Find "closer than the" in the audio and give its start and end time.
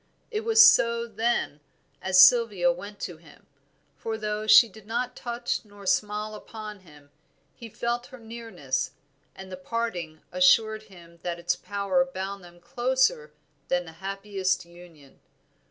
12.59-13.91